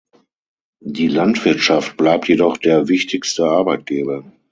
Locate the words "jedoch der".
2.27-2.87